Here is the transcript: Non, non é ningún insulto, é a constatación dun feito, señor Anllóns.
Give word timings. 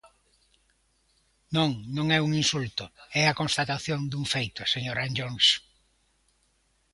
Non, 1.55 1.69
non 1.95 2.05
é 2.09 2.11
ningún 2.15 2.33
insulto, 2.43 2.83
é 3.21 3.23
a 3.27 3.37
constatación 3.41 3.99
dun 4.11 4.25
feito, 4.33 4.61
señor 4.73 4.97
Anllóns. 5.05 5.45